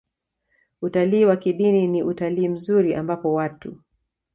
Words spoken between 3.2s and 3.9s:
watu